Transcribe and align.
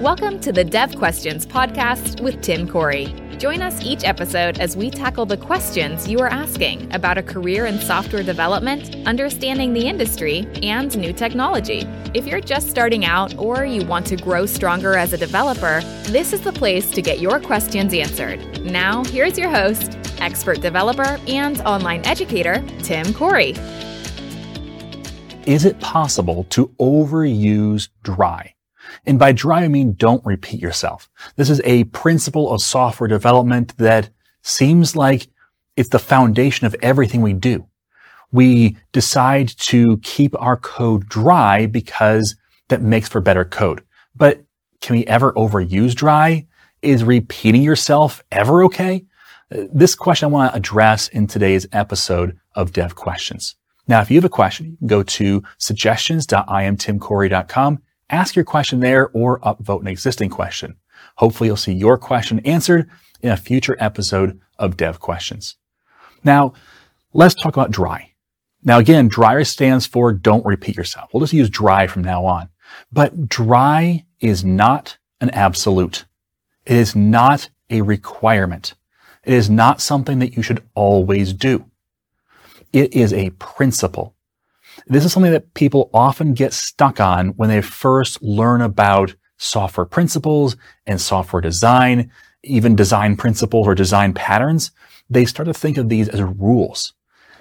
Welcome 0.00 0.40
to 0.40 0.50
the 0.50 0.64
Dev 0.64 0.96
Questions 0.96 1.44
podcast 1.44 2.22
with 2.22 2.40
Tim 2.40 2.66
Corey. 2.66 3.14
Join 3.36 3.60
us 3.60 3.82
each 3.82 4.02
episode 4.02 4.58
as 4.58 4.74
we 4.74 4.88
tackle 4.88 5.26
the 5.26 5.36
questions 5.36 6.08
you 6.08 6.20
are 6.20 6.28
asking 6.28 6.90
about 6.94 7.18
a 7.18 7.22
career 7.22 7.66
in 7.66 7.78
software 7.78 8.22
development, 8.22 8.96
understanding 9.06 9.74
the 9.74 9.86
industry, 9.86 10.48
and 10.62 10.96
new 10.96 11.12
technology. 11.12 11.80
If 12.14 12.26
you're 12.26 12.40
just 12.40 12.70
starting 12.70 13.04
out 13.04 13.36
or 13.36 13.66
you 13.66 13.84
want 13.84 14.06
to 14.06 14.16
grow 14.16 14.46
stronger 14.46 14.96
as 14.96 15.12
a 15.12 15.18
developer, 15.18 15.82
this 16.04 16.32
is 16.32 16.40
the 16.40 16.52
place 16.52 16.90
to 16.92 17.02
get 17.02 17.20
your 17.20 17.38
questions 17.38 17.92
answered. 17.92 18.62
Now, 18.64 19.04
here's 19.04 19.36
your 19.36 19.50
host, 19.50 19.98
expert 20.18 20.62
developer 20.62 21.20
and 21.28 21.60
online 21.60 22.06
educator, 22.06 22.64
Tim 22.78 23.12
Corey. 23.12 23.50
Is 25.46 25.66
it 25.66 25.78
possible 25.80 26.44
to 26.44 26.68
overuse 26.78 27.90
dry? 28.02 28.54
And 29.06 29.18
by 29.18 29.32
dry, 29.32 29.64
I 29.64 29.68
mean 29.68 29.94
don't 29.94 30.24
repeat 30.24 30.60
yourself. 30.60 31.08
This 31.36 31.50
is 31.50 31.60
a 31.64 31.84
principle 31.84 32.52
of 32.52 32.62
software 32.62 33.08
development 33.08 33.76
that 33.78 34.10
seems 34.42 34.96
like 34.96 35.28
it's 35.76 35.90
the 35.90 35.98
foundation 35.98 36.66
of 36.66 36.76
everything 36.82 37.22
we 37.22 37.32
do. 37.32 37.66
We 38.32 38.76
decide 38.92 39.48
to 39.48 39.98
keep 39.98 40.40
our 40.40 40.56
code 40.56 41.08
dry 41.08 41.66
because 41.66 42.36
that 42.68 42.82
makes 42.82 43.08
for 43.08 43.20
better 43.20 43.44
code. 43.44 43.82
But 44.14 44.44
can 44.80 44.96
we 44.96 45.06
ever 45.06 45.32
overuse 45.32 45.94
dry? 45.94 46.46
Is 46.82 47.04
repeating 47.04 47.62
yourself 47.62 48.22
ever 48.30 48.64
okay? 48.64 49.04
This 49.50 49.94
question 49.94 50.26
I 50.26 50.30
want 50.30 50.52
to 50.52 50.56
address 50.56 51.08
in 51.08 51.26
today's 51.26 51.66
episode 51.72 52.38
of 52.54 52.72
Dev 52.72 52.94
Questions. 52.94 53.56
Now, 53.88 54.00
if 54.00 54.10
you 54.10 54.16
have 54.16 54.24
a 54.24 54.28
question, 54.28 54.66
you 54.66 54.76
can 54.76 54.86
go 54.86 55.02
to 55.02 55.42
suggestions.iamtimcorey.com 55.58 57.82
ask 58.10 58.36
your 58.36 58.44
question 58.44 58.80
there 58.80 59.08
or 59.12 59.40
upvote 59.40 59.80
an 59.80 59.86
existing 59.86 60.30
question. 60.30 60.76
Hopefully 61.16 61.48
you'll 61.48 61.56
see 61.56 61.72
your 61.72 61.98
question 61.98 62.40
answered 62.40 62.88
in 63.22 63.30
a 63.30 63.36
future 63.36 63.76
episode 63.78 64.40
of 64.58 64.76
Dev 64.76 65.00
Questions. 65.00 65.56
Now, 66.24 66.52
let's 67.12 67.34
talk 67.34 67.54
about 67.54 67.70
dry. 67.70 68.12
Now 68.62 68.78
again, 68.78 69.08
dry 69.08 69.42
stands 69.42 69.86
for 69.86 70.12
don't 70.12 70.44
repeat 70.44 70.76
yourself. 70.76 71.10
We'll 71.12 71.20
just 71.22 71.32
use 71.32 71.48
dry 71.48 71.86
from 71.86 72.04
now 72.04 72.24
on. 72.26 72.50
But 72.92 73.28
dry 73.28 74.04
is 74.20 74.44
not 74.44 74.98
an 75.20 75.30
absolute. 75.30 76.04
It 76.66 76.76
is 76.76 76.94
not 76.94 77.48
a 77.70 77.80
requirement. 77.82 78.74
It 79.24 79.34
is 79.34 79.48
not 79.50 79.80
something 79.80 80.18
that 80.18 80.36
you 80.36 80.42
should 80.42 80.62
always 80.74 81.32
do. 81.32 81.66
It 82.72 82.94
is 82.94 83.12
a 83.12 83.30
principle. 83.30 84.14
This 84.86 85.04
is 85.04 85.12
something 85.12 85.32
that 85.32 85.54
people 85.54 85.90
often 85.92 86.34
get 86.34 86.52
stuck 86.52 87.00
on 87.00 87.28
when 87.30 87.48
they 87.48 87.60
first 87.60 88.22
learn 88.22 88.60
about 88.60 89.14
software 89.36 89.86
principles 89.86 90.56
and 90.86 91.00
software 91.00 91.40
design, 91.40 92.10
even 92.42 92.76
design 92.76 93.16
principles 93.16 93.66
or 93.66 93.74
design 93.74 94.12
patterns. 94.12 94.70
They 95.08 95.24
start 95.24 95.46
to 95.46 95.54
think 95.54 95.78
of 95.78 95.88
these 95.88 96.08
as 96.08 96.22
rules. 96.22 96.92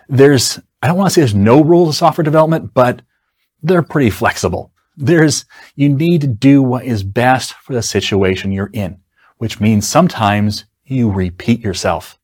There's, 0.07 0.59
I 0.81 0.87
don't 0.87 0.97
want 0.97 1.09
to 1.09 1.13
say 1.13 1.21
there's 1.21 1.35
no 1.35 1.63
rules 1.63 1.89
of 1.89 1.95
software 1.95 2.23
development, 2.23 2.73
but 2.73 3.01
they're 3.61 3.83
pretty 3.83 4.09
flexible. 4.09 4.71
There's, 4.97 5.45
you 5.75 5.89
need 5.89 6.21
to 6.21 6.27
do 6.27 6.61
what 6.61 6.85
is 6.85 7.03
best 7.03 7.53
for 7.53 7.73
the 7.73 7.81
situation 7.81 8.51
you're 8.51 8.71
in, 8.73 8.99
which 9.37 9.59
means 9.59 9.87
sometimes 9.87 10.65
you 10.85 11.11
repeat 11.11 11.61
yourself. 11.61 12.17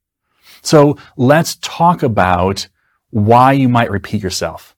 So 0.62 0.98
let's 1.16 1.58
talk 1.62 2.02
about 2.02 2.68
why 3.12 3.54
you 3.54 3.70
might 3.70 3.92
repeat 3.92 4.24
yourself. 4.24 4.75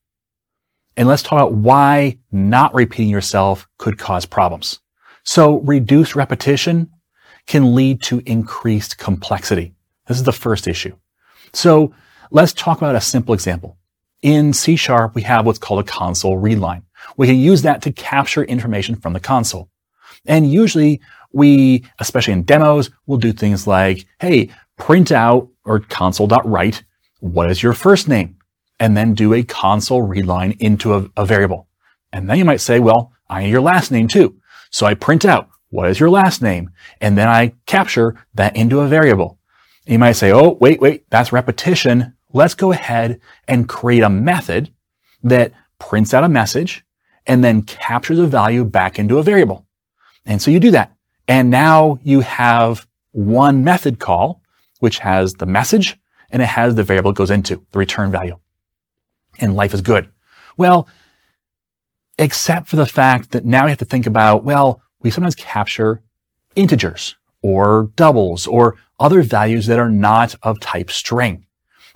And 0.97 1.07
let's 1.07 1.21
talk 1.21 1.33
about 1.33 1.53
why 1.53 2.17
not 2.31 2.73
repeating 2.73 3.09
yourself 3.09 3.67
could 3.77 3.99
cause 3.99 4.25
problems. 4.25 4.79
So 5.23 5.59
reduced 5.59 6.15
repetition 6.15 6.89
can 7.45 7.75
lead 7.75 8.01
to 8.03 8.21
increased 8.25 8.97
complexity. 8.97 9.75
This 10.07 10.17
is 10.17 10.23
the 10.23 10.33
first 10.33 10.67
issue. 10.67 10.95
So 11.53 11.93
let's 12.31 12.51
talk 12.51 12.79
about 12.79 12.95
a 12.95 13.01
simple 13.01 13.33
example. 13.33 13.77
In 14.23 14.51
C 14.53 14.75
Sharp, 14.75 15.13
we 15.13 15.21
have 15.21 15.45
what's 15.45 15.59
called 15.59 15.81
a 15.81 15.89
console 15.89 16.37
read 16.37 16.57
line. 16.57 16.83
We 17.15 17.27
can 17.27 17.37
use 17.37 17.61
that 17.61 17.83
to 17.83 17.91
capture 17.91 18.43
information 18.43 18.95
from 18.95 19.13
the 19.13 19.19
console. 19.19 19.69
And 20.25 20.51
usually 20.51 20.99
we, 21.31 21.85
especially 21.99 22.33
in 22.33 22.43
demos, 22.43 22.89
will 23.05 23.17
do 23.17 23.31
things 23.31 23.67
like, 23.67 24.07
hey, 24.19 24.49
print 24.77 25.11
out 25.11 25.49
or 25.63 25.79
console.write, 25.79 26.83
what 27.19 27.51
is 27.51 27.61
your 27.61 27.73
first 27.73 28.07
name? 28.07 28.36
And 28.79 28.95
then 28.95 29.13
do 29.13 29.33
a 29.33 29.43
console 29.43 30.01
read 30.01 30.25
line 30.25 30.55
into 30.59 30.93
a, 30.93 31.09
a 31.15 31.25
variable. 31.25 31.67
And 32.11 32.29
then 32.29 32.37
you 32.37 32.45
might 32.45 32.61
say, 32.61 32.79
well, 32.79 33.11
I 33.29 33.43
need 33.43 33.49
your 33.49 33.61
last 33.61 33.91
name 33.91 34.07
too. 34.07 34.37
So 34.69 34.85
I 34.85 34.93
print 34.93 35.25
out 35.25 35.49
what 35.69 35.89
is 35.89 35.99
your 35.99 36.09
last 36.09 36.41
name? 36.41 36.69
And 37.01 37.17
then 37.17 37.27
I 37.27 37.53
capture 37.65 38.15
that 38.35 38.55
into 38.55 38.79
a 38.79 38.87
variable. 38.87 39.39
You 39.85 39.99
might 39.99 40.13
say, 40.13 40.31
oh, 40.31 40.57
wait, 40.59 40.79
wait, 40.79 41.09
that's 41.09 41.31
repetition. 41.31 42.13
Let's 42.33 42.55
go 42.55 42.71
ahead 42.71 43.19
and 43.47 43.69
create 43.69 44.03
a 44.03 44.09
method 44.09 44.73
that 45.23 45.53
prints 45.79 46.13
out 46.13 46.23
a 46.23 46.29
message 46.29 46.85
and 47.25 47.43
then 47.43 47.61
captures 47.61 48.19
a 48.19 48.27
value 48.27 48.63
back 48.63 48.99
into 48.99 49.17
a 49.17 49.23
variable. 49.23 49.65
And 50.25 50.41
so 50.41 50.51
you 50.51 50.59
do 50.59 50.71
that. 50.71 50.93
And 51.27 51.49
now 51.49 51.99
you 52.03 52.21
have 52.21 52.87
one 53.11 53.63
method 53.63 53.99
call, 53.99 54.41
which 54.79 54.99
has 54.99 55.33
the 55.33 55.45
message 55.45 55.97
and 56.29 56.41
it 56.41 56.47
has 56.47 56.75
the 56.75 56.83
variable 56.83 57.11
it 57.11 57.17
goes 57.17 57.31
into, 57.31 57.65
the 57.71 57.79
return 57.79 58.11
value 58.11 58.37
and 59.39 59.55
life 59.55 59.73
is 59.73 59.81
good. 59.81 60.09
Well, 60.57 60.87
except 62.17 62.67
for 62.67 62.75
the 62.75 62.85
fact 62.85 63.31
that 63.31 63.45
now 63.45 63.65
we 63.65 63.71
have 63.71 63.79
to 63.79 63.85
think 63.85 64.07
about, 64.07 64.43
well, 64.43 64.81
we 65.01 65.11
sometimes 65.11 65.35
capture 65.35 66.01
integers 66.55 67.15
or 67.41 67.91
doubles 67.95 68.47
or 68.47 68.75
other 68.99 69.21
values 69.21 69.67
that 69.67 69.79
are 69.79 69.91
not 69.91 70.35
of 70.41 70.59
type 70.59 70.89
string. 70.89 71.45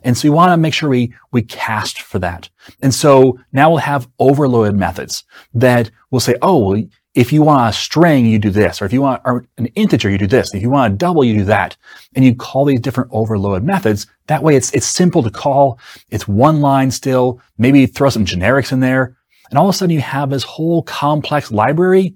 And 0.03 0.18
so 0.18 0.28
we 0.28 0.35
want 0.35 0.52
to 0.52 0.57
make 0.57 0.74
sure 0.74 0.90
we, 0.90 1.13
we 1.31 1.41
cast 1.41 2.02
for 2.02 2.19
that. 2.19 2.50
And 2.81 2.94
so 2.94 3.40
now 3.52 3.69
we'll 3.69 3.79
have 3.79 4.09
overloaded 4.19 4.75
methods 4.75 5.23
that 5.53 5.91
will 6.09 6.19
say, 6.19 6.35
oh, 6.41 6.58
well, 6.58 6.84
if 7.13 7.33
you 7.33 7.41
want 7.41 7.69
a 7.69 7.77
string, 7.77 8.25
you 8.25 8.39
do 8.39 8.49
this. 8.49 8.81
Or 8.81 8.85
if 8.85 8.94
you 8.94 9.01
want 9.01 9.22
an 9.25 9.66
integer, 9.75 10.09
you 10.09 10.17
do 10.17 10.27
this. 10.27 10.53
If 10.53 10.61
you 10.61 10.69
want 10.69 10.94
a 10.94 10.97
double, 10.97 11.23
you 11.23 11.39
do 11.39 11.44
that. 11.45 11.75
And 12.16 12.23
you 12.23 12.33
call 12.33 12.66
these 12.66 12.79
different 12.79 13.09
overload 13.11 13.63
methods. 13.63 14.07
That 14.27 14.44
way 14.44 14.55
it's, 14.55 14.72
it's 14.73 14.85
simple 14.85 15.22
to 15.23 15.29
call. 15.29 15.77
It's 16.09 16.27
one 16.27 16.61
line 16.61 16.89
still. 16.91 17.41
Maybe 17.57 17.85
throw 17.85 18.09
some 18.09 18.25
generics 18.25 18.72
in 18.72 18.79
there. 18.79 19.17
And 19.49 19.59
all 19.59 19.67
of 19.67 19.75
a 19.75 19.77
sudden 19.77 19.94
you 19.94 20.01
have 20.01 20.29
this 20.29 20.44
whole 20.44 20.83
complex 20.83 21.51
library 21.51 22.16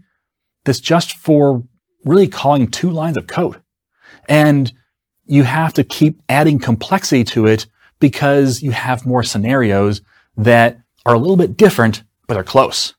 that's 0.63 0.79
just 0.79 1.17
for 1.17 1.63
really 2.05 2.27
calling 2.27 2.67
two 2.67 2.89
lines 2.89 3.17
of 3.17 3.27
code. 3.27 3.61
And 4.29 4.71
you 5.25 5.43
have 5.43 5.73
to 5.73 5.83
keep 5.83 6.21
adding 6.29 6.59
complexity 6.59 7.23
to 7.25 7.47
it 7.47 7.67
because 7.99 8.61
you 8.61 8.71
have 8.71 9.05
more 9.05 9.23
scenarios 9.23 10.01
that 10.37 10.79
are 11.05 11.15
a 11.15 11.19
little 11.19 11.37
bit 11.37 11.57
different, 11.57 12.03
but 12.27 12.37
are 12.37 12.43
close. 12.43 12.94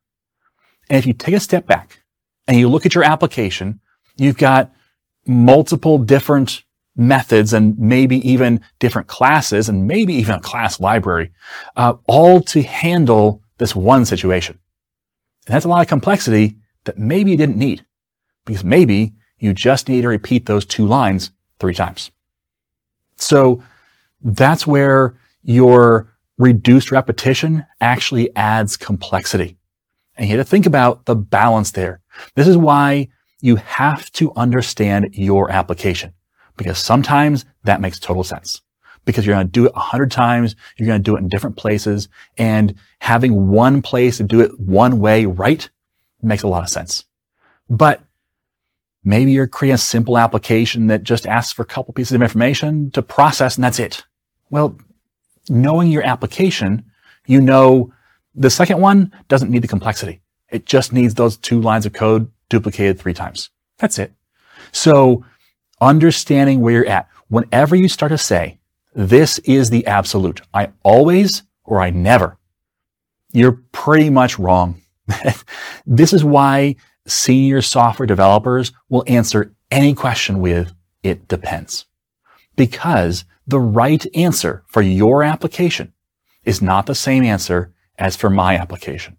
And 0.88 0.98
if 0.98 1.06
you 1.06 1.12
take 1.12 1.34
a 1.34 1.40
step 1.40 1.66
back 1.66 2.02
and 2.46 2.58
you 2.58 2.68
look 2.68 2.86
at 2.86 2.94
your 2.94 3.04
application, 3.04 3.80
you've 4.16 4.38
got 4.38 4.72
multiple 5.26 5.98
different 5.98 6.62
methods 6.96 7.52
and 7.52 7.78
maybe 7.78 8.16
even 8.28 8.60
different 8.78 9.08
classes 9.08 9.68
and 9.68 9.86
maybe 9.86 10.14
even 10.14 10.36
a 10.36 10.40
class 10.40 10.80
library, 10.80 11.32
uh, 11.76 11.94
all 12.06 12.40
to 12.40 12.62
handle 12.62 13.42
this 13.58 13.76
one 13.76 14.04
situation. 14.04 14.58
And 15.46 15.54
that's 15.54 15.64
a 15.64 15.68
lot 15.68 15.82
of 15.82 15.88
complexity 15.88 16.56
that 16.84 16.98
maybe 16.98 17.32
you 17.32 17.36
didn't 17.36 17.58
need 17.58 17.84
because 18.46 18.64
maybe 18.64 19.12
you 19.38 19.52
just 19.52 19.88
need 19.88 20.02
to 20.02 20.08
repeat 20.08 20.46
those 20.46 20.64
two 20.64 20.86
lines 20.86 21.30
three 21.58 21.74
times. 21.74 22.10
So 23.16 23.62
that's 24.22 24.66
where 24.66 25.18
your 25.42 26.12
reduced 26.38 26.90
repetition 26.90 27.66
actually 27.80 28.34
adds 28.36 28.76
complexity. 28.76 29.55
And 30.16 30.28
you 30.28 30.36
have 30.36 30.46
to 30.46 30.50
think 30.50 30.66
about 30.66 31.04
the 31.06 31.14
balance 31.14 31.72
there. 31.72 32.00
This 32.34 32.48
is 32.48 32.56
why 32.56 33.08
you 33.40 33.56
have 33.56 34.10
to 34.12 34.32
understand 34.34 35.10
your 35.12 35.50
application 35.50 36.12
because 36.56 36.78
sometimes 36.78 37.44
that 37.64 37.80
makes 37.80 37.98
total 37.98 38.24
sense 38.24 38.62
because 39.04 39.24
you're 39.26 39.36
going 39.36 39.46
to 39.46 39.52
do 39.52 39.66
it 39.66 39.72
a 39.74 39.80
hundred 39.80 40.10
times. 40.10 40.56
You're 40.76 40.86
going 40.86 41.02
to 41.02 41.10
do 41.10 41.16
it 41.16 41.20
in 41.20 41.28
different 41.28 41.56
places 41.56 42.08
and 42.38 42.74
having 43.00 43.48
one 43.48 43.82
place 43.82 44.16
to 44.18 44.24
do 44.24 44.40
it 44.40 44.58
one 44.58 45.00
way 45.00 45.26
right 45.26 45.68
makes 46.22 46.42
a 46.42 46.48
lot 46.48 46.62
of 46.62 46.70
sense. 46.70 47.04
But 47.68 48.02
maybe 49.04 49.32
you're 49.32 49.46
creating 49.46 49.74
a 49.74 49.78
simple 49.78 50.18
application 50.18 50.86
that 50.88 51.02
just 51.02 51.26
asks 51.26 51.52
for 51.52 51.62
a 51.62 51.66
couple 51.66 51.94
pieces 51.94 52.12
of 52.12 52.22
information 52.22 52.90
to 52.92 53.02
process 53.02 53.56
and 53.56 53.64
that's 53.64 53.78
it. 53.78 54.04
Well, 54.50 54.78
knowing 55.48 55.90
your 55.90 56.02
application, 56.02 56.84
you 57.26 57.40
know 57.40 57.92
the 58.36 58.50
second 58.50 58.80
one 58.80 59.12
doesn't 59.28 59.50
need 59.50 59.62
the 59.62 59.68
complexity. 59.68 60.20
It 60.50 60.66
just 60.66 60.92
needs 60.92 61.14
those 61.14 61.36
two 61.36 61.60
lines 61.60 61.86
of 61.86 61.92
code 61.92 62.30
duplicated 62.48 63.00
three 63.00 63.14
times. 63.14 63.50
That's 63.78 63.98
it. 63.98 64.12
So 64.72 65.24
understanding 65.80 66.60
where 66.60 66.74
you're 66.74 66.86
at, 66.86 67.08
whenever 67.28 67.74
you 67.74 67.88
start 67.88 68.10
to 68.10 68.18
say, 68.18 68.58
this 68.94 69.38
is 69.40 69.70
the 69.70 69.86
absolute, 69.86 70.40
I 70.54 70.70
always 70.82 71.42
or 71.64 71.80
I 71.80 71.90
never, 71.90 72.38
you're 73.32 73.60
pretty 73.72 74.10
much 74.10 74.38
wrong. 74.38 74.80
this 75.86 76.12
is 76.12 76.24
why 76.24 76.76
senior 77.06 77.62
software 77.62 78.06
developers 78.06 78.72
will 78.88 79.04
answer 79.06 79.54
any 79.70 79.94
question 79.94 80.40
with, 80.40 80.72
it 81.02 81.28
depends. 81.28 81.86
Because 82.56 83.24
the 83.46 83.60
right 83.60 84.04
answer 84.14 84.64
for 84.68 84.82
your 84.82 85.22
application 85.22 85.92
is 86.44 86.62
not 86.62 86.86
the 86.86 86.94
same 86.94 87.24
answer 87.24 87.74
as 87.98 88.16
for 88.16 88.30
my 88.30 88.56
application. 88.56 89.16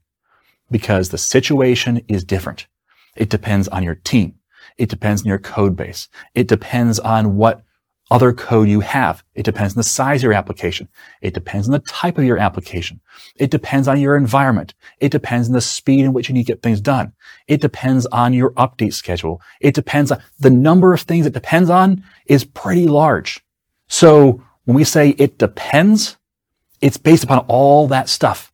Because 0.70 1.10
the 1.10 1.18
situation 1.18 2.04
is 2.08 2.24
different. 2.24 2.68
It 3.16 3.30
depends 3.30 3.68
on 3.70 3.84
your 3.84 3.96
team. 3.96 4.36
It 4.78 4.90
depends 4.90 5.22
on 5.22 5.28
your 5.28 5.40
code 5.40 5.76
base. 5.76 6.08
It 6.36 6.48
depends 6.48 7.00
on 7.00 7.38
what 7.38 7.64
other 8.10 8.32
code 8.32 8.70
you 8.70 8.80
have. 8.80 9.24
It 9.36 9.44
depends 9.44 9.74
on 9.74 9.80
the 9.80 9.84
size 9.84 10.22
of 10.22 10.24
your 10.24 10.34
application. 10.34 10.88
It 11.22 11.34
depends 11.34 11.68
on 11.68 11.74
the 11.74 11.80
type 11.80 12.18
of 12.18 12.24
your 12.24 12.38
application. 12.38 13.02
It 13.36 13.52
depends 13.52 13.88
on 13.88 14.00
your 14.00 14.16
environment. 14.16 14.74
It 15.00 15.12
depends 15.12 15.48
on 15.48 15.54
the 15.54 15.62
speed 15.62 16.06
in 16.06 16.14
which 16.14 16.30
you 16.30 16.34
need 16.34 16.46
to 16.46 16.54
get 16.54 16.62
things 16.62 16.80
done. 16.80 17.14
It 17.48 17.60
depends 17.60 18.06
on 18.08 18.34
your 18.34 18.52
update 18.52 18.94
schedule. 18.94 19.42
It 19.60 19.74
depends 19.74 20.12
on 20.12 20.22
the 20.40 20.50
number 20.50 20.94
of 20.94 21.02
things 21.02 21.26
it 21.26 21.34
depends 21.34 21.70
on 21.70 22.04
is 22.28 22.46
pretty 22.46 22.88
large. 22.88 23.44
So 23.90 24.42
when 24.66 24.76
we 24.76 24.84
say 24.84 25.10
it 25.18 25.38
depends, 25.38 26.18
it's 26.82 26.98
based 26.98 27.24
upon 27.24 27.40
all 27.48 27.88
that 27.88 28.10
stuff. 28.10 28.47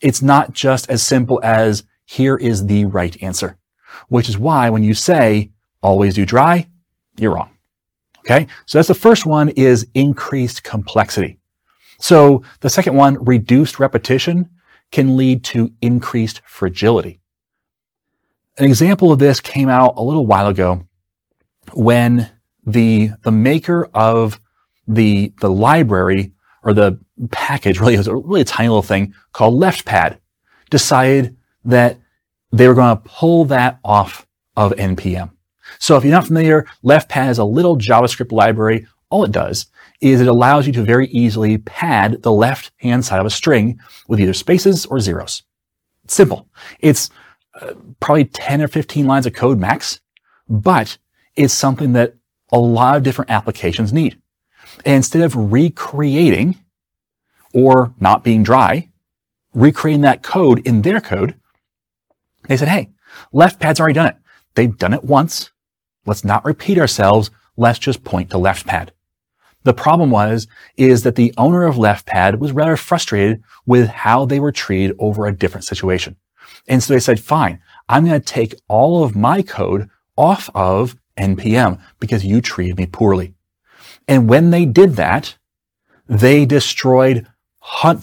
It's 0.00 0.22
not 0.22 0.52
just 0.52 0.88
as 0.90 1.02
simple 1.02 1.40
as 1.42 1.84
here 2.04 2.36
is 2.36 2.66
the 2.66 2.84
right 2.84 3.20
answer, 3.22 3.58
which 4.08 4.28
is 4.28 4.38
why 4.38 4.70
when 4.70 4.84
you 4.84 4.94
say 4.94 5.50
always 5.82 6.14
do 6.14 6.26
dry, 6.26 6.68
you're 7.16 7.34
wrong. 7.34 7.50
Okay. 8.20 8.46
So 8.66 8.78
that's 8.78 8.88
the 8.88 8.94
first 8.94 9.24
one 9.24 9.50
is 9.50 9.86
increased 9.94 10.64
complexity. 10.64 11.38
So 11.98 12.42
the 12.60 12.68
second 12.68 12.94
one, 12.94 13.24
reduced 13.24 13.78
repetition 13.78 14.50
can 14.90 15.16
lead 15.16 15.44
to 15.44 15.72
increased 15.80 16.42
fragility. 16.44 17.20
An 18.58 18.64
example 18.64 19.12
of 19.12 19.18
this 19.18 19.40
came 19.40 19.68
out 19.68 19.94
a 19.96 20.02
little 20.02 20.26
while 20.26 20.48
ago 20.48 20.86
when 21.72 22.30
the, 22.64 23.10
the 23.22 23.32
maker 23.32 23.88
of 23.94 24.40
the, 24.88 25.32
the 25.40 25.50
library 25.50 26.32
or 26.62 26.72
the 26.72 26.98
package, 27.30 27.80
really, 27.80 27.94
it 27.94 27.98
was 27.98 28.08
a 28.08 28.16
really 28.16 28.44
tiny 28.44 28.68
little 28.68 28.82
thing 28.82 29.14
called 29.32 29.60
LeftPad, 29.60 30.18
decided 30.70 31.36
that 31.64 31.98
they 32.52 32.68
were 32.68 32.74
going 32.74 32.96
to 32.96 33.02
pull 33.04 33.44
that 33.46 33.78
off 33.84 34.26
of 34.56 34.72
NPM. 34.72 35.30
So 35.78 35.96
if 35.96 36.04
you're 36.04 36.12
not 36.12 36.26
familiar, 36.26 36.66
LeftPad 36.84 37.30
is 37.30 37.38
a 37.38 37.44
little 37.44 37.76
JavaScript 37.76 38.32
library. 38.32 38.86
All 39.10 39.24
it 39.24 39.32
does 39.32 39.66
is 40.00 40.20
it 40.20 40.28
allows 40.28 40.66
you 40.66 40.72
to 40.74 40.82
very 40.82 41.08
easily 41.08 41.58
pad 41.58 42.22
the 42.22 42.32
left 42.32 42.70
hand 42.78 43.04
side 43.04 43.20
of 43.20 43.26
a 43.26 43.30
string 43.30 43.80
with 44.08 44.20
either 44.20 44.34
spaces 44.34 44.86
or 44.86 45.00
zeros. 45.00 45.42
It's 46.04 46.14
simple. 46.14 46.48
It's 46.80 47.10
uh, 47.60 47.74
probably 48.00 48.26
10 48.26 48.62
or 48.62 48.68
15 48.68 49.06
lines 49.06 49.26
of 49.26 49.32
code 49.32 49.58
max, 49.58 50.00
but 50.48 50.98
it's 51.34 51.54
something 51.54 51.92
that 51.94 52.14
a 52.52 52.58
lot 52.58 52.96
of 52.96 53.02
different 53.02 53.30
applications 53.30 53.92
need. 53.92 54.20
And 54.84 54.96
instead 54.96 55.22
of 55.22 55.52
recreating 55.52 56.56
or 57.56 57.94
not 57.98 58.22
being 58.22 58.42
dry, 58.42 58.86
recreating 59.54 60.02
that 60.02 60.22
code 60.22 60.58
in 60.66 60.82
their 60.82 61.00
code, 61.00 61.34
they 62.48 62.56
said, 62.58 62.68
hey, 62.68 62.90
LeftPad's 63.32 63.80
already 63.80 63.94
done 63.94 64.08
it. 64.08 64.16
They've 64.54 64.76
done 64.76 64.92
it 64.92 65.02
once. 65.02 65.52
Let's 66.04 66.22
not 66.22 66.44
repeat 66.44 66.78
ourselves. 66.78 67.30
Let's 67.56 67.78
just 67.78 68.04
point 68.04 68.28
to 68.28 68.36
LeftPad. 68.36 68.90
The 69.62 69.72
problem 69.72 70.10
was, 70.10 70.46
is 70.76 71.02
that 71.04 71.14
the 71.14 71.32
owner 71.38 71.64
of 71.64 71.76
LeftPad 71.76 72.38
was 72.38 72.52
rather 72.52 72.76
frustrated 72.76 73.42
with 73.64 73.88
how 73.88 74.26
they 74.26 74.38
were 74.38 74.52
treated 74.52 74.94
over 74.98 75.24
a 75.24 75.34
different 75.34 75.64
situation. 75.64 76.16
And 76.68 76.82
so 76.82 76.92
they 76.92 77.00
said, 77.00 77.20
fine, 77.20 77.62
I'm 77.88 78.04
going 78.04 78.20
to 78.20 78.24
take 78.24 78.54
all 78.68 79.02
of 79.02 79.16
my 79.16 79.40
code 79.40 79.88
off 80.14 80.50
of 80.54 80.94
NPM 81.16 81.80
because 82.00 82.22
you 82.22 82.42
treated 82.42 82.76
me 82.76 82.84
poorly. 82.84 83.32
And 84.06 84.28
when 84.28 84.50
they 84.50 84.66
did 84.66 84.96
that, 84.96 85.38
they 86.06 86.44
destroyed 86.44 87.26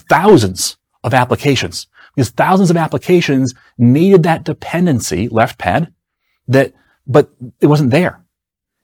thousands 0.08 0.76
of 1.02 1.14
applications 1.14 1.86
because 2.14 2.30
thousands 2.30 2.70
of 2.70 2.76
applications 2.76 3.54
needed 3.78 4.22
that 4.22 4.44
dependency, 4.44 5.28
LeftPad, 5.28 5.92
that 6.48 6.72
but 7.06 7.30
it 7.60 7.66
wasn't 7.66 7.90
there. 7.90 8.24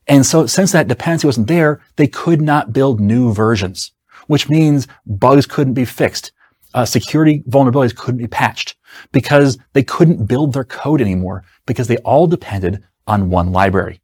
And 0.06 0.26
so 0.26 0.46
since 0.46 0.72
that 0.72 0.88
dependency 0.88 1.26
wasn't 1.26 1.46
there, 1.46 1.80
they 1.96 2.06
could 2.06 2.42
not 2.42 2.72
build 2.72 3.00
new 3.00 3.32
versions, 3.32 3.92
which 4.26 4.48
means 4.48 4.88
bugs 5.06 5.46
couldn't 5.46 5.74
be 5.74 5.84
fixed. 5.84 6.32
Uh, 6.74 6.84
security 6.84 7.42
vulnerabilities 7.48 7.96
couldn't 7.96 8.18
be 8.18 8.26
patched 8.26 8.76
because 9.12 9.58
they 9.72 9.82
couldn't 9.82 10.26
build 10.26 10.52
their 10.52 10.64
code 10.64 11.00
anymore 11.00 11.44
because 11.66 11.88
they 11.88 11.96
all 11.98 12.26
depended 12.26 12.82
on 13.06 13.30
one 13.30 13.52
library. 13.52 14.00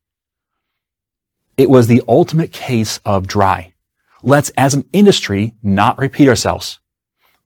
It 1.56 1.70
was 1.70 1.86
the 1.86 2.02
ultimate 2.08 2.52
case 2.52 2.98
of 3.04 3.26
dry. 3.26 3.72
Let's, 4.22 4.50
as 4.56 4.74
an 4.74 4.88
industry, 4.92 5.54
not 5.62 5.98
repeat 5.98 6.28
ourselves. 6.28 6.80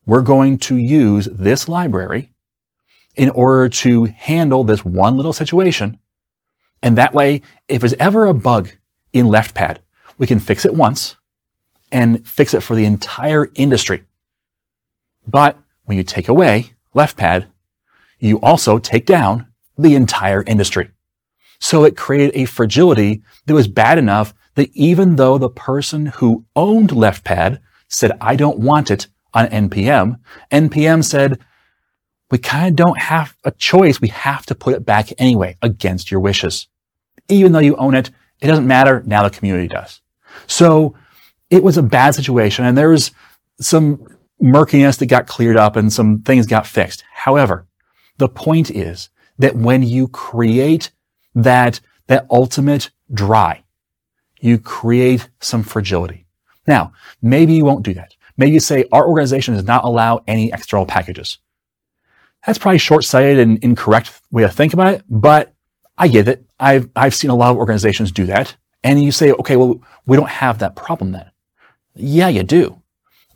We're 0.07 0.23
going 0.23 0.59
to 0.59 0.77
use 0.77 1.29
this 1.31 1.69
library 1.69 2.33
in 3.17 3.31
order 3.31 3.69
to 3.69 4.05
handle 4.05 4.65
this 4.65 4.85
one 4.85 5.17
little 5.17 5.33
situation 5.33 5.99
and 6.83 6.97
that 6.97 7.15
way, 7.15 7.43
if 7.69 7.81
there's 7.81 7.95
ever 7.95 8.27
a 8.27 8.35
bug 8.35 8.71
in 9.13 9.27
LeftPad, 9.27 9.79
we 10.19 10.27
can 10.27 10.39
fix 10.39 10.65
it 10.65 10.75
once 10.75 11.17
and 11.93 12.27
fix 12.27 12.55
it 12.55 12.63
for 12.63 12.75
the 12.75 12.85
entire 12.85 13.51
industry. 13.55 14.05
But 15.27 15.59
when 15.85 15.99
you 15.99 16.05
take 16.05 16.29
away 16.29 16.73
LeftPad, 16.95 17.47
you 18.19 18.41
also 18.41 18.79
take 18.79 19.07
down 19.07 19.49
the 19.77 19.95
entire 19.95 20.43
industry. 20.43 20.91
So 21.59 21.85
it 21.85 21.97
created 21.97 22.33
a 22.35 22.47
fragility 22.47 23.23
that 23.47 23.55
was 23.55 23.69
bad 23.69 23.99
enough 23.99 24.33
that 24.61 24.77
even 24.77 25.17
though 25.17 25.39
the 25.39 25.49
person 25.49 26.05
who 26.05 26.45
owned 26.55 26.91
LeftPad 26.91 27.61
said, 27.89 28.13
I 28.21 28.37
don't 28.37 28.59
want 28.59 28.91
it 28.91 29.07
on 29.33 29.47
NPM, 29.47 30.21
NPM 30.53 31.03
said, 31.03 31.39
we 32.31 32.37
kind 32.37 32.69
of 32.69 32.77
don't 32.77 32.99
have 32.99 33.35
a 33.43 33.53
choice. 33.53 34.03
We 34.03 34.09
have 34.09 34.45
to 34.47 34.55
put 34.55 34.75
it 34.75 34.85
back 34.85 35.09
anyway 35.17 35.57
against 35.63 36.11
your 36.11 36.21
wishes. 36.21 36.69
Even 37.31 37.53
though 37.53 37.59
you 37.61 37.75
own 37.77 37.95
it, 37.95 38.11
it 38.43 38.49
doesn't 38.49 38.67
matter. 38.67 39.03
Now 39.07 39.23
the 39.23 39.31
community 39.31 39.67
does. 39.67 40.03
So 40.47 40.95
it 41.49 41.63
was 41.63 41.79
a 41.79 41.83
bad 41.83 42.15
situation 42.15 42.67
and 42.67 42.77
there 42.77 42.91
was 42.91 43.13
some 43.63 44.07
murkiness 44.43 44.99
that 44.99 45.07
got 45.07 45.27
cleared 45.27 45.57
up 45.57 45.75
and 45.75 45.91
some 45.91 46.21
things 46.21 46.45
got 46.45 46.67
fixed. 46.67 47.03
However, 47.15 47.67
the 48.19 48.29
point 48.29 48.71
is 48.71 49.09
that 49.39 49.57
when 49.57 49.83
you 49.83 50.07
create 50.07 50.91
that, 51.35 51.81
that 52.09 52.27
ultimate 52.31 52.91
dry, 53.11 53.65
you 54.41 54.59
create 54.59 55.29
some 55.41 55.63
fragility. 55.63 56.27
Now, 56.67 56.93
maybe 57.23 57.55
you 57.55 57.65
won't 57.65 57.85
do 57.85 57.95
that. 57.95 58.15
Maybe 58.37 58.53
you 58.53 58.61
say 58.61 58.87
our 58.93 59.07
organization 59.07 59.55
does 59.55 59.65
not 59.65 59.85
allow 59.85 60.23
any 60.27 60.53
external 60.53 60.87
packages. 60.87 61.39
That's 62.47 62.59
probably 62.59 62.79
short-sighted 62.79 63.39
and 63.39 63.63
incorrect 63.63 64.13
way 64.31 64.43
to 64.43 64.49
think 64.49 64.73
about 64.73 64.95
it, 64.95 65.05
but 65.09 65.53
I 65.99 66.09
get 66.09 66.29
it. 66.29 66.45
I've, 66.59 66.89
I've 66.97 67.15
seen 67.15 67.31
a 67.31 67.35
lot 67.35 67.51
of 67.51 67.59
organizations 67.59 68.13
do 68.13 68.27
that. 68.27 68.57
And 68.83 69.03
you 69.03 69.13
say, 69.13 69.33
okay, 69.33 69.57
well, 69.57 69.83
we 70.07 70.17
don't 70.17 70.29
have 70.29 70.59
that 70.61 70.75
problem 70.75 71.13
then. 71.13 71.31
Yeah, 71.95 72.29
you 72.29 72.43
do. 72.43 72.81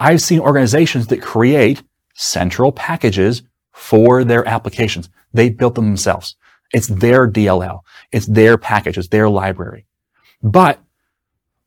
I've 0.00 0.22
seen 0.22 0.40
organizations 0.40 1.08
that 1.08 1.20
create 1.20 1.82
central 2.14 2.72
packages 2.72 3.42
for 3.72 4.24
their 4.24 4.46
applications. 4.48 5.10
They 5.32 5.50
built 5.50 5.74
them 5.74 5.84
themselves. 5.84 6.36
It's 6.72 6.86
their 6.86 7.30
DLL. 7.30 7.80
It's 8.10 8.26
their 8.26 8.56
package. 8.56 8.96
It's 8.96 9.08
their 9.08 9.28
library. 9.28 9.86
But 10.42 10.80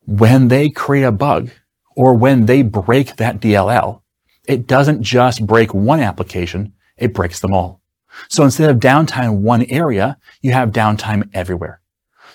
when 0.08 0.48
they 0.48 0.70
create 0.70 1.04
a 1.04 1.12
bug 1.12 1.52
or 1.96 2.14
when 2.16 2.46
they 2.46 2.64
break 2.64 3.18
that 3.18 3.40
DLL, 3.40 4.02
it 4.48 4.66
doesn't 4.66 5.04
just 5.04 5.46
break 5.46 5.74
one 5.74 6.00
application. 6.00 6.74
It 6.98 7.14
breaks 7.14 7.42
them 7.42 7.54
all. 7.54 7.82
So 8.30 8.44
instead 8.44 8.70
of 8.70 8.78
downtime 8.78 9.26
in 9.26 9.44
one 9.44 9.66
area, 9.66 10.18
you 10.42 10.54
have 10.54 10.72
downtime 10.72 11.30
everywhere. 11.34 11.82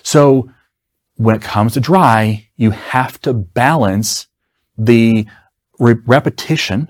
So 0.03 0.49
when 1.15 1.35
it 1.35 1.41
comes 1.41 1.73
to 1.73 1.79
dry, 1.79 2.47
you 2.55 2.71
have 2.71 3.19
to 3.21 3.33
balance 3.33 4.27
the 4.77 5.25
re- 5.79 5.95
repetition 6.05 6.87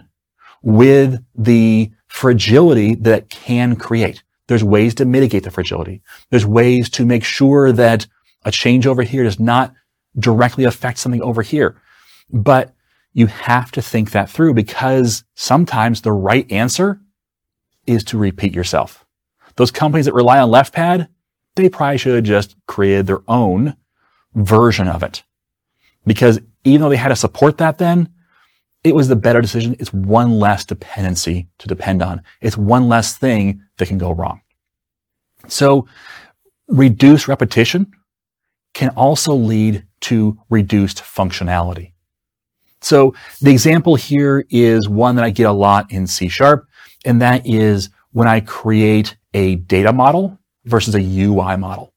with 0.61 1.23
the 1.33 1.91
fragility 2.07 2.95
that 2.95 3.29
can 3.29 3.75
create. 3.75 4.23
There's 4.47 4.63
ways 4.63 4.93
to 4.95 5.05
mitigate 5.05 5.43
the 5.43 5.51
fragility. 5.51 6.01
There's 6.29 6.45
ways 6.45 6.89
to 6.91 7.05
make 7.05 7.23
sure 7.23 7.71
that 7.71 8.05
a 8.45 8.51
change 8.51 8.85
over 8.85 9.03
here 9.03 9.23
does 9.23 9.39
not 9.39 9.73
directly 10.17 10.63
affect 10.63 10.99
something 10.99 11.21
over 11.21 11.41
here. 11.41 11.81
But 12.31 12.73
you 13.13 13.27
have 13.27 13.71
to 13.73 13.81
think 13.81 14.11
that 14.11 14.29
through 14.29 14.53
because 14.53 15.23
sometimes 15.35 16.01
the 16.01 16.11
right 16.11 16.51
answer 16.51 16.99
is 17.85 18.03
to 18.05 18.17
repeat 18.17 18.53
yourself. 18.53 19.05
Those 19.55 19.71
companies 19.71 20.05
that 20.05 20.13
rely 20.13 20.39
on 20.39 20.49
LeftPad, 20.49 21.07
they 21.55 21.69
probably 21.69 21.97
should 21.97 22.15
have 22.15 22.23
just 22.23 22.55
created 22.67 23.05
their 23.05 23.21
own 23.27 23.75
version 24.33 24.87
of 24.87 25.03
it. 25.03 25.23
Because 26.05 26.39
even 26.63 26.81
though 26.81 26.89
they 26.89 26.97
had 26.97 27.09
to 27.09 27.15
support 27.15 27.59
that 27.59 27.77
then, 27.77 28.09
it 28.83 28.95
was 28.95 29.07
the 29.07 29.15
better 29.15 29.41
decision. 29.41 29.75
It's 29.79 29.93
one 29.93 30.39
less 30.39 30.65
dependency 30.65 31.47
to 31.59 31.67
depend 31.67 32.01
on. 32.01 32.21
It's 32.41 32.57
one 32.57 32.89
less 32.89 33.15
thing 33.15 33.61
that 33.77 33.87
can 33.87 33.97
go 33.97 34.11
wrong. 34.11 34.41
So 35.47 35.87
reduced 36.67 37.27
repetition 37.27 37.91
can 38.73 38.89
also 38.89 39.33
lead 39.35 39.85
to 40.03 40.37
reduced 40.49 40.99
functionality. 40.99 41.93
So 42.81 43.15
the 43.41 43.51
example 43.51 43.95
here 43.95 44.45
is 44.49 44.89
one 44.89 45.15
that 45.15 45.25
I 45.25 45.29
get 45.29 45.47
a 45.47 45.53
lot 45.53 45.91
in 45.91 46.05
C 46.05 46.27
sharp, 46.27 46.67
and 47.05 47.21
that 47.21 47.47
is 47.47 47.89
when 48.11 48.27
I 48.27 48.41
create 48.41 49.15
a 49.33 49.55
data 49.55 49.93
model 49.93 50.37
versus 50.65 50.95
a 50.95 51.01
UI 51.01 51.57
model. 51.57 51.93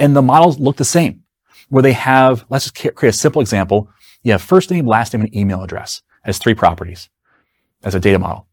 And 0.00 0.16
the 0.16 0.22
models 0.22 0.58
look 0.58 0.76
the 0.76 0.84
same, 0.84 1.24
where 1.68 1.82
they 1.82 1.92
have, 1.92 2.44
let's 2.48 2.70
just 2.70 2.96
create 2.96 3.14
a 3.14 3.16
simple 3.16 3.42
example. 3.42 3.90
You 4.22 4.32
have 4.32 4.42
first 4.42 4.70
name, 4.70 4.86
last 4.86 5.12
name, 5.12 5.22
and 5.22 5.34
email 5.36 5.62
address 5.62 6.02
as 6.24 6.38
three 6.38 6.54
properties 6.54 7.08
as 7.84 7.94
a 7.94 8.00
data 8.00 8.18
model. 8.18 8.46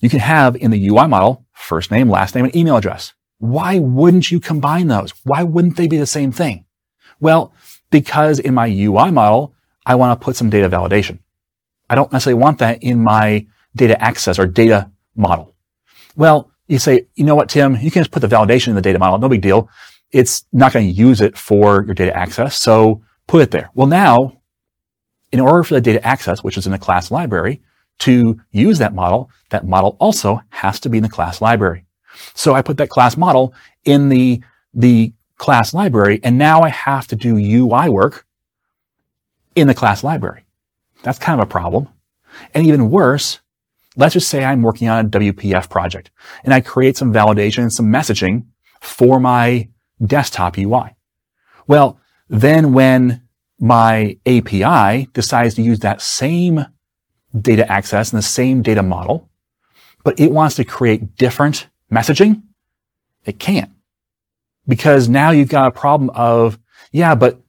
You 0.00 0.10
can 0.10 0.20
have 0.20 0.56
in 0.56 0.72
the 0.72 0.88
UI 0.88 1.06
model, 1.06 1.46
first 1.52 1.90
name, 1.90 2.10
last 2.10 2.34
name, 2.34 2.44
and 2.44 2.56
email 2.56 2.76
address. 2.76 3.14
Why 3.38 3.78
wouldn't 3.78 4.30
you 4.30 4.40
combine 4.40 4.88
those? 4.88 5.12
Why 5.24 5.42
wouldn't 5.42 5.76
they 5.76 5.86
be 5.86 5.96
the 5.96 6.06
same 6.06 6.32
thing? 6.32 6.64
Well, 7.20 7.52
because 7.92 8.40
in 8.40 8.54
my 8.54 8.66
UI 8.66 9.12
model, 9.12 9.54
I 9.86 9.94
want 9.94 10.18
to 10.18 10.24
put 10.24 10.34
some 10.34 10.50
data 10.50 10.68
validation. 10.68 11.20
I 11.88 11.94
don't 11.94 12.10
necessarily 12.10 12.42
want 12.42 12.58
that 12.58 12.82
in 12.82 13.04
my 13.04 13.46
data 13.76 14.02
access 14.02 14.38
or 14.38 14.46
data 14.46 14.90
model. 15.14 15.54
Well, 16.16 16.50
you 16.66 16.78
say, 16.78 17.06
you 17.14 17.24
know 17.24 17.34
what, 17.34 17.48
Tim, 17.48 17.76
you 17.76 17.90
can 17.90 18.00
just 18.00 18.10
put 18.10 18.20
the 18.20 18.28
validation 18.28 18.68
in 18.68 18.74
the 18.74 18.82
data 18.82 18.98
model. 18.98 19.18
No 19.18 19.28
big 19.28 19.42
deal. 19.42 19.68
It's 20.10 20.44
not 20.52 20.72
going 20.72 20.86
to 20.86 20.92
use 20.92 21.20
it 21.20 21.36
for 21.36 21.84
your 21.84 21.94
data 21.94 22.16
access. 22.16 22.56
So 22.56 23.02
put 23.26 23.42
it 23.42 23.50
there. 23.50 23.70
Well, 23.74 23.86
now 23.86 24.38
in 25.32 25.40
order 25.40 25.62
for 25.62 25.74
the 25.74 25.80
data 25.80 26.06
access, 26.06 26.42
which 26.42 26.56
is 26.56 26.66
in 26.66 26.72
the 26.72 26.78
class 26.78 27.10
library, 27.10 27.60
to 28.00 28.40
use 28.50 28.78
that 28.78 28.94
model, 28.94 29.30
that 29.50 29.66
model 29.66 29.96
also 30.00 30.40
has 30.50 30.80
to 30.80 30.88
be 30.88 30.98
in 30.98 31.02
the 31.02 31.08
class 31.08 31.40
library. 31.40 31.84
So 32.34 32.54
I 32.54 32.62
put 32.62 32.76
that 32.78 32.90
class 32.90 33.16
model 33.16 33.54
in 33.84 34.08
the, 34.08 34.42
the 34.74 35.12
class 35.42 35.74
library, 35.74 36.20
and 36.22 36.38
now 36.38 36.62
I 36.62 36.68
have 36.68 37.08
to 37.08 37.16
do 37.16 37.36
UI 37.36 37.88
work 37.88 38.24
in 39.56 39.66
the 39.66 39.74
class 39.74 40.04
library. 40.04 40.44
That's 41.02 41.18
kind 41.18 41.40
of 41.40 41.48
a 41.48 41.50
problem. 41.50 41.88
And 42.54 42.64
even 42.64 42.92
worse, 42.92 43.40
let's 43.96 44.14
just 44.14 44.28
say 44.28 44.44
I'm 44.44 44.62
working 44.62 44.88
on 44.88 45.04
a 45.04 45.08
WPF 45.08 45.68
project 45.68 46.12
and 46.44 46.54
I 46.54 46.60
create 46.60 46.96
some 46.96 47.12
validation 47.12 47.62
and 47.62 47.72
some 47.72 47.86
messaging 47.86 48.44
for 48.80 49.18
my 49.18 49.68
desktop 50.00 50.56
UI. 50.56 50.94
Well, 51.66 51.98
then 52.28 52.72
when 52.72 53.22
my 53.58 54.18
API 54.24 55.08
decides 55.12 55.56
to 55.56 55.62
use 55.62 55.80
that 55.80 56.00
same 56.00 56.66
data 57.36 57.70
access 57.70 58.12
and 58.12 58.18
the 58.18 58.22
same 58.22 58.62
data 58.62 58.84
model, 58.84 59.28
but 60.04 60.20
it 60.20 60.30
wants 60.30 60.54
to 60.54 60.64
create 60.64 61.16
different 61.16 61.66
messaging, 61.90 62.42
it 63.24 63.40
can't. 63.40 63.72
Because 64.66 65.08
now 65.08 65.30
you've 65.30 65.48
got 65.48 65.68
a 65.68 65.70
problem 65.70 66.10
of, 66.10 66.58
yeah, 66.92 67.14
but 67.14 67.40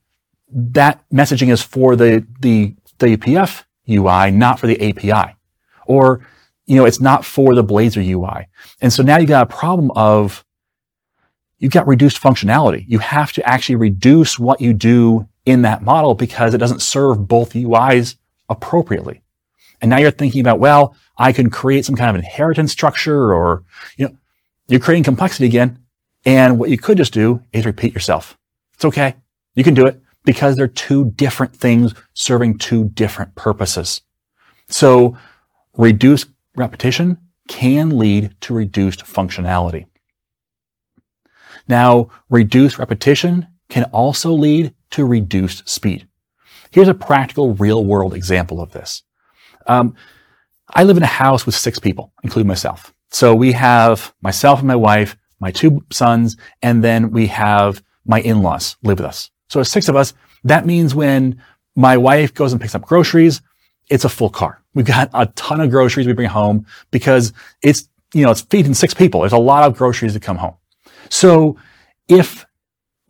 that 0.50 1.04
messaging 1.12 1.52
is 1.52 1.62
for 1.62 1.96
the, 1.96 2.26
the 2.40 2.76
WPF 3.00 3.64
UI, 3.90 4.32
not 4.32 4.60
for 4.60 4.68
the 4.68 4.82
API. 4.82 5.36
Or, 5.86 6.26
you 6.66 6.76
know, 6.76 6.86
it's 6.86 7.02
not 7.02 7.26
for 7.26 7.54
the 7.56 7.64
Blazor 7.64 8.06
UI. 8.06 8.48
And 8.82 8.92
so 8.92 9.04
now 9.04 9.18
you've 9.18 9.30
got 9.30 9.44
a 9.44 9.56
problem 9.56 9.92
of, 9.96 10.46
you've 11.60 11.72
got 11.72 11.88
reduced 11.88 12.22
functionality. 12.22 12.86
You 12.88 13.00
have 13.00 13.32
to 13.34 13.48
actually 13.48 13.76
reduce 13.76 14.40
what 14.40 14.62
you 14.62 14.74
do 14.74 15.28
in 15.46 15.64
that 15.64 15.82
model 15.82 16.16
because 16.16 16.54
it 16.54 16.60
doesn't 16.60 16.82
serve 16.82 17.28
both 17.28 17.54
UIs 17.54 18.16
appropriately. 18.50 19.22
And 19.82 19.90
now 19.90 19.98
you're 19.98 20.12
thinking 20.12 20.42
about, 20.42 20.60
well, 20.60 20.96
I 21.18 21.34
can 21.34 21.50
create 21.50 21.86
some 21.86 21.96
kind 21.96 22.10
of 22.10 22.16
inheritance 22.16 22.72
structure 22.72 23.34
or, 23.34 23.64
you 23.98 24.08
know, 24.08 24.18
you're 24.68 24.80
creating 24.80 25.04
complexity 25.04 25.46
again. 25.46 25.83
And 26.26 26.58
what 26.60 26.70
you 26.70 26.78
could 26.78 26.98
just 26.98 27.14
do 27.14 27.42
is 27.52 27.66
repeat 27.66 27.94
yourself. 27.94 28.38
It's 28.74 28.86
okay. 28.86 29.16
You 29.56 29.64
can 29.64 29.74
do 29.74 29.86
it 29.86 30.02
because 30.24 30.56
they're 30.56 30.68
two 30.68 31.12
different 31.12 31.56
things 31.56 31.94
serving 32.14 32.58
two 32.58 32.86
different 32.90 33.36
purposes. 33.36 34.02
So 34.70 35.18
reduced 35.76 36.28
repetition 36.56 37.18
can 37.48 37.98
lead 37.98 38.36
to 38.42 38.54
reduced 38.54 39.06
functionality. 39.06 39.86
Now, 41.68 42.10
reduced 42.30 42.80
repetition 42.80 43.48
can 43.70 43.86
also 43.86 44.32
lead 44.32 44.74
to 44.92 45.06
reduced 45.06 45.68
speed. 45.68 46.08
Here's 46.72 46.88
a 46.88 46.94
practical 46.94 47.54
real 47.56 47.86
world 47.86 48.14
example 48.14 48.62
of 48.62 48.72
this. 48.72 49.04
Um, 49.68 49.96
I 50.74 50.84
live 50.84 50.98
in 50.98 51.04
a 51.04 51.08
house 51.08 51.46
with 51.46 51.56
six 51.56 51.80
people, 51.80 52.14
including 52.24 52.48
myself. 52.48 52.94
So 53.12 53.36
we 53.36 53.52
have 53.52 54.14
myself 54.22 54.60
and 54.60 54.68
my 54.68 54.76
wife, 54.76 55.16
my 55.44 55.52
two 55.52 55.84
sons, 55.92 56.38
and 56.62 56.84
then 56.84 57.12
we 57.12 57.28
have 57.28 57.84
my 58.06 58.22
in-laws 58.22 58.78
live 58.82 59.00
with 59.00 59.06
us. 59.06 59.30
So 59.50 59.60
it's 59.60 59.70
six 59.70 59.90
of 59.90 59.96
us. 59.96 60.14
That 60.46 60.66
means 60.66 60.96
when 60.96 61.42
my 61.76 61.98
wife 61.98 62.34
goes 62.34 62.54
and 62.54 62.62
picks 62.62 62.76
up 62.76 62.84
groceries, 62.84 63.42
it's 63.90 64.06
a 64.06 64.10
full 64.10 64.30
car. 64.30 64.62
We've 64.74 64.86
got 64.86 65.10
a 65.14 65.26
ton 65.36 65.60
of 65.60 65.70
groceries 65.70 66.08
we 66.08 66.14
bring 66.14 66.30
home 66.30 66.66
because 66.92 67.34
it's, 67.62 67.90
you 68.14 68.24
know, 68.24 68.32
it's 68.32 68.42
feeding 68.42 68.74
six 68.74 68.94
people. 68.94 69.20
There's 69.22 69.34
a 69.34 69.38
lot 69.38 69.66
of 69.66 69.78
groceries 69.78 70.14
that 70.14 70.22
come 70.24 70.38
home. 70.38 70.56
So 71.10 71.58
if 72.08 72.46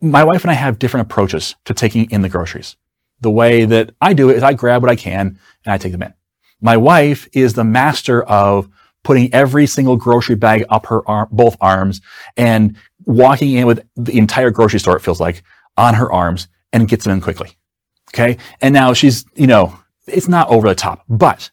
my 0.00 0.24
wife 0.24 0.42
and 0.42 0.50
I 0.50 0.54
have 0.54 0.78
different 0.78 1.06
approaches 1.10 1.54
to 1.66 1.72
taking 1.72 2.10
in 2.10 2.22
the 2.22 2.28
groceries, 2.28 2.76
the 3.20 3.30
way 3.30 3.64
that 3.64 3.94
I 4.00 4.12
do 4.12 4.28
it 4.28 4.36
is 4.36 4.42
I 4.42 4.52
grab 4.54 4.82
what 4.82 4.90
I 4.90 4.96
can 4.96 5.38
and 5.64 5.72
I 5.72 5.78
take 5.78 5.92
them 5.92 6.02
in. 6.02 6.12
My 6.60 6.76
wife 6.76 7.28
is 7.32 7.54
the 7.54 7.64
master 7.64 8.22
of 8.24 8.68
putting 9.04 9.32
every 9.32 9.66
single 9.66 9.96
grocery 9.96 10.34
bag 10.34 10.64
up 10.68 10.86
her 10.86 11.08
arm, 11.08 11.28
both 11.30 11.56
arms 11.60 12.00
and 12.36 12.76
walking 13.06 13.52
in 13.52 13.66
with 13.66 13.86
the 13.94 14.18
entire 14.18 14.50
grocery 14.50 14.80
store, 14.80 14.96
it 14.96 15.02
feels 15.02 15.20
like, 15.20 15.44
on 15.76 15.94
her 15.94 16.10
arms 16.10 16.48
and 16.72 16.88
gets 16.88 17.04
them 17.04 17.12
in 17.12 17.20
quickly. 17.20 17.50
Okay. 18.12 18.38
And 18.60 18.72
now 18.72 18.92
she's, 18.92 19.24
you 19.34 19.46
know, 19.46 19.78
it's 20.06 20.28
not 20.28 20.48
over 20.48 20.68
the 20.68 20.74
top, 20.74 21.04
but 21.08 21.50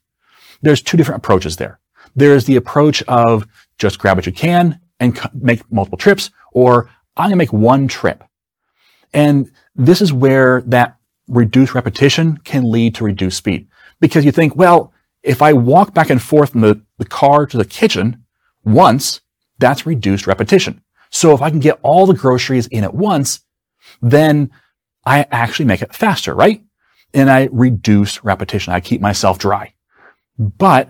there's 0.62 0.82
two 0.82 0.98
different 0.98 1.24
approaches 1.24 1.58
there. 1.58 1.80
There's 2.16 2.46
the 2.46 2.56
approach 2.56 3.04
of 3.04 3.48
just 3.78 4.00
grab 4.00 4.18
what 4.18 4.26
you 4.26 4.32
can 4.32 4.80
and 5.00 5.20
make 5.34 5.70
multiple 5.72 5.98
trips, 5.98 6.30
or 6.52 6.90
I'm 7.18 7.30
going 7.30 7.32
to 7.32 7.36
make 7.38 7.54
one 7.54 7.88
trip. 7.88 8.24
And 9.14 9.52
this 9.76 10.02
is 10.02 10.14
where 10.14 10.62
that 10.64 10.98
reduced 11.28 11.74
repetition 11.74 12.38
can 12.38 12.70
lead 12.70 12.96
to 12.96 13.06
reduced 13.06 13.38
speed 13.38 13.68
because 14.00 14.26
you 14.26 14.32
think, 14.32 14.56
well, 14.56 14.94
if 15.24 15.42
I 15.42 15.54
walk 15.54 15.94
back 15.94 16.10
and 16.10 16.22
forth 16.22 16.52
from 16.52 16.62
the, 16.62 16.82
the 16.98 17.06
car 17.06 17.46
to 17.46 17.58
the 17.58 17.66
kitchen 17.66 18.26
once, 18.64 19.22
that's 19.60 19.86
reduced 19.86 20.28
repetition. 20.28 20.82
So 21.10 21.34
if 21.34 21.42
I 21.42 21.50
can 21.50 21.60
get 21.60 21.80
all 21.84 22.06
the 22.06 22.14
groceries 22.14 22.68
in 22.68 22.84
at 22.84 22.96
once, 22.96 23.42
then 24.02 24.52
I 25.06 25.26
actually 25.32 25.66
make 25.66 25.82
it 25.82 25.94
faster, 25.94 26.34
right? 26.34 26.64
And 27.14 27.30
I 27.30 27.50
reduce 27.52 28.24
repetition. 28.24 28.74
I 28.74 28.80
keep 28.80 29.02
myself 29.02 29.38
dry. 29.38 29.74
But 30.40 30.90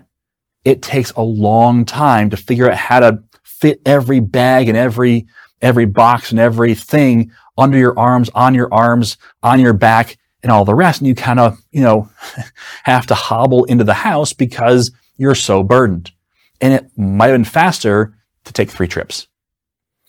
it 0.63 0.81
takes 0.81 1.11
a 1.11 1.21
long 1.21 1.85
time 1.85 2.29
to 2.29 2.37
figure 2.37 2.69
out 2.69 2.77
how 2.77 2.99
to 2.99 3.23
fit 3.43 3.81
every 3.85 4.19
bag 4.19 4.69
and 4.69 4.77
every, 4.77 5.27
every 5.61 5.85
box 5.85 6.31
and 6.31 6.39
everything 6.39 7.31
under 7.57 7.77
your 7.77 7.97
arms, 7.97 8.29
on 8.35 8.53
your 8.53 8.71
arms, 8.73 9.17
on 9.41 9.59
your 9.59 9.73
back 9.73 10.17
and 10.43 10.51
all 10.51 10.65
the 10.65 10.75
rest. 10.75 11.01
And 11.01 11.07
you 11.07 11.15
kind 11.15 11.39
of, 11.39 11.61
you 11.71 11.81
know, 11.81 12.09
have 12.83 13.07
to 13.07 13.15
hobble 13.15 13.65
into 13.65 13.83
the 13.83 13.93
house 13.93 14.33
because 14.33 14.91
you're 15.17 15.35
so 15.35 15.63
burdened. 15.63 16.11
And 16.59 16.73
it 16.73 16.97
might 16.97 17.27
have 17.27 17.35
been 17.35 17.45
faster 17.45 18.15
to 18.45 18.53
take 18.53 18.69
three 18.69 18.87
trips. 18.87 19.27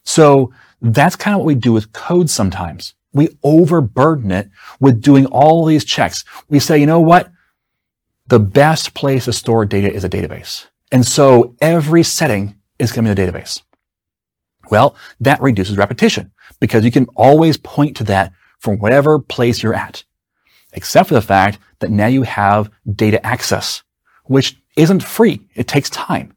So 0.04 0.52
that's 0.80 1.16
kind 1.16 1.34
of 1.34 1.40
what 1.40 1.46
we 1.46 1.54
do 1.54 1.72
with 1.72 1.92
code 1.92 2.28
sometimes. 2.28 2.94
We 3.12 3.28
overburden 3.42 4.30
it 4.30 4.50
with 4.80 5.02
doing 5.02 5.26
all 5.26 5.64
these 5.64 5.84
checks. 5.84 6.24
We 6.48 6.58
say, 6.58 6.78
you 6.78 6.86
know 6.86 7.00
what? 7.00 7.30
The 8.28 8.40
best 8.40 8.94
place 8.94 9.26
to 9.26 9.32
store 9.32 9.66
data 9.66 9.92
is 9.92 10.04
a 10.04 10.08
database. 10.08 10.66
And 10.90 11.06
so 11.06 11.54
every 11.60 12.02
setting 12.02 12.56
is 12.78 12.92
going 12.92 13.04
to 13.04 13.14
be 13.14 13.22
a 13.22 13.26
database. 13.26 13.62
Well, 14.70 14.96
that 15.20 15.42
reduces 15.42 15.76
repetition 15.76 16.32
because 16.60 16.84
you 16.84 16.90
can 16.90 17.06
always 17.16 17.56
point 17.58 17.96
to 17.98 18.04
that 18.04 18.32
from 18.58 18.78
whatever 18.78 19.18
place 19.18 19.62
you're 19.62 19.74
at 19.74 20.04
except 20.72 21.08
for 21.08 21.14
the 21.14 21.22
fact 21.22 21.58
that 21.80 21.90
now 21.90 22.06
you 22.06 22.22
have 22.22 22.70
data 22.94 23.24
access, 23.24 23.82
which 24.24 24.60
isn't 24.76 25.02
free. 25.02 25.40
It 25.54 25.68
takes 25.68 25.90
time. 25.90 26.34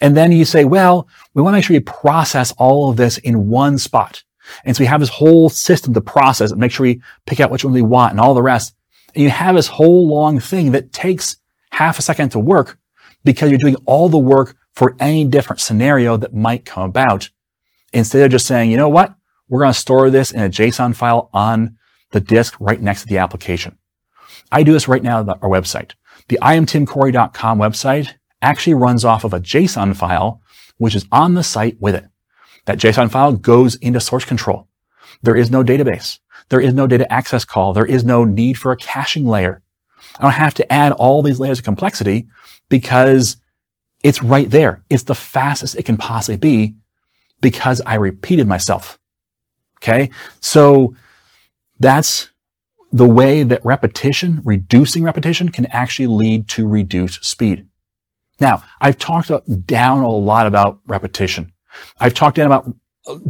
And 0.00 0.16
then 0.16 0.32
you 0.32 0.44
say, 0.44 0.64
well, 0.64 1.08
we 1.34 1.42
want 1.42 1.54
to 1.54 1.58
make 1.58 1.64
sure 1.64 1.74
you 1.74 1.80
process 1.80 2.52
all 2.52 2.90
of 2.90 2.96
this 2.96 3.18
in 3.18 3.48
one 3.48 3.78
spot. 3.78 4.22
And 4.64 4.76
so 4.76 4.82
we 4.82 4.86
have 4.86 5.00
this 5.00 5.08
whole 5.08 5.48
system 5.48 5.92
to 5.94 6.00
process 6.00 6.50
and 6.50 6.60
make 6.60 6.72
sure 6.72 6.84
we 6.84 7.02
pick 7.26 7.40
out 7.40 7.50
which 7.50 7.64
one 7.64 7.74
we 7.74 7.82
want 7.82 8.12
and 8.12 8.20
all 8.20 8.34
the 8.34 8.42
rest. 8.42 8.74
And 9.14 9.22
you 9.22 9.30
have 9.30 9.56
this 9.56 9.68
whole 9.68 10.08
long 10.08 10.40
thing 10.40 10.72
that 10.72 10.92
takes 10.92 11.36
half 11.72 11.98
a 11.98 12.02
second 12.02 12.30
to 12.30 12.38
work 12.38 12.78
because 13.24 13.50
you're 13.50 13.58
doing 13.58 13.76
all 13.86 14.08
the 14.08 14.18
work 14.18 14.56
for 14.72 14.94
any 15.00 15.24
different 15.24 15.60
scenario 15.60 16.16
that 16.16 16.34
might 16.34 16.64
come 16.64 16.84
about 16.88 17.30
instead 17.92 18.22
of 18.22 18.30
just 18.30 18.46
saying, 18.46 18.70
you 18.70 18.76
know 18.76 18.88
what? 18.88 19.14
We're 19.48 19.60
going 19.60 19.72
to 19.72 19.78
store 19.78 20.10
this 20.10 20.32
in 20.32 20.42
a 20.42 20.48
JSON 20.48 20.94
file 20.94 21.30
on 21.32 21.76
the 22.12 22.20
disk 22.20 22.54
right 22.60 22.80
next 22.80 23.02
to 23.02 23.08
the 23.08 23.18
application. 23.18 23.78
I 24.52 24.62
do 24.62 24.72
this 24.72 24.88
right 24.88 25.02
now 25.02 25.18
on 25.18 25.28
our 25.28 25.48
website. 25.48 25.92
The 26.28 26.38
iamtimcorey.com 26.42 27.58
website 27.58 28.14
actually 28.42 28.74
runs 28.74 29.04
off 29.04 29.24
of 29.24 29.32
a 29.32 29.40
JSON 29.40 29.96
file, 29.96 30.40
which 30.78 30.94
is 30.94 31.06
on 31.10 31.34
the 31.34 31.42
site 31.42 31.80
with 31.80 31.94
it. 31.94 32.04
That 32.66 32.78
JSON 32.78 33.10
file 33.10 33.32
goes 33.32 33.76
into 33.76 34.00
source 34.00 34.24
control. 34.24 34.68
There 35.22 35.36
is 35.36 35.50
no 35.50 35.62
database. 35.62 36.18
There 36.48 36.60
is 36.60 36.74
no 36.74 36.86
data 36.86 37.10
access 37.12 37.44
call. 37.44 37.72
There 37.72 37.86
is 37.86 38.04
no 38.04 38.24
need 38.24 38.58
for 38.58 38.72
a 38.72 38.76
caching 38.76 39.26
layer. 39.26 39.62
I 40.18 40.22
don't 40.22 40.32
have 40.32 40.54
to 40.54 40.72
add 40.72 40.92
all 40.92 41.22
these 41.22 41.40
layers 41.40 41.58
of 41.58 41.64
complexity 41.64 42.26
because 42.68 43.36
it's 44.02 44.22
right 44.22 44.48
there. 44.50 44.84
It's 44.90 45.04
the 45.04 45.14
fastest 45.14 45.76
it 45.76 45.84
can 45.84 45.96
possibly 45.96 46.36
be 46.36 46.76
because 47.40 47.80
I 47.84 47.96
repeated 47.96 48.46
myself. 48.46 48.98
Okay. 49.78 50.10
So 50.40 50.94
that's 51.78 52.30
the 52.92 53.06
way 53.06 53.42
that 53.42 53.64
repetition, 53.64 54.40
reducing 54.44 55.02
repetition 55.02 55.50
can 55.50 55.66
actually 55.66 56.06
lead 56.06 56.48
to 56.48 56.66
reduced 56.66 57.24
speed. 57.24 57.66
Now, 58.40 58.62
I've 58.80 58.98
talked 58.98 59.30
down 59.66 60.02
a 60.02 60.10
lot 60.10 60.46
about 60.46 60.80
repetition. 60.86 61.52
I've 61.98 62.14
talked 62.14 62.36
down 62.36 62.46
about, 62.46 62.74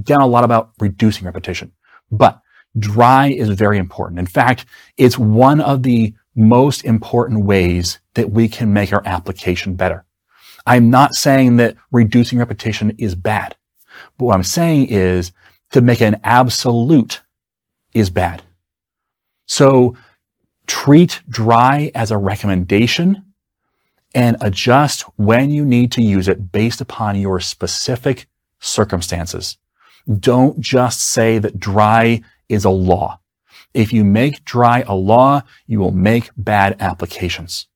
down 0.02 0.20
a 0.20 0.26
lot 0.26 0.44
about 0.44 0.70
reducing 0.80 1.26
repetition, 1.26 1.72
but 2.10 2.40
dry 2.78 3.28
is 3.28 3.48
very 3.50 3.78
important. 3.78 4.18
In 4.18 4.26
fact, 4.26 4.66
it's 4.96 5.18
one 5.18 5.60
of 5.60 5.82
the 5.82 6.14
most 6.34 6.84
important 6.84 7.44
ways 7.44 7.98
that 8.14 8.30
we 8.30 8.48
can 8.48 8.72
make 8.72 8.92
our 8.92 9.02
application 9.06 9.74
better. 9.74 10.04
I'm 10.66 10.90
not 10.90 11.14
saying 11.14 11.56
that 11.56 11.76
reducing 11.92 12.38
repetition 12.38 12.94
is 12.98 13.14
bad. 13.14 13.56
But 14.18 14.26
what 14.26 14.34
I'm 14.34 14.42
saying 14.42 14.88
is 14.88 15.32
to 15.70 15.80
make 15.80 16.00
an 16.02 16.20
absolute 16.24 17.22
is 17.96 18.10
bad. 18.10 18.42
So 19.46 19.96
treat 20.66 21.22
dry 21.28 21.90
as 21.94 22.10
a 22.10 22.18
recommendation 22.18 23.24
and 24.14 24.36
adjust 24.40 25.02
when 25.16 25.50
you 25.50 25.64
need 25.64 25.92
to 25.92 26.02
use 26.02 26.28
it 26.28 26.52
based 26.52 26.80
upon 26.80 27.16
your 27.16 27.40
specific 27.40 28.26
circumstances. 28.60 29.56
Don't 30.20 30.60
just 30.60 31.00
say 31.00 31.38
that 31.38 31.58
dry 31.58 32.20
is 32.48 32.64
a 32.64 32.70
law. 32.70 33.18
If 33.72 33.92
you 33.92 34.04
make 34.04 34.44
dry 34.44 34.84
a 34.86 34.94
law, 34.94 35.42
you 35.66 35.78
will 35.78 35.92
make 35.92 36.30
bad 36.36 36.76
applications. 36.80 37.66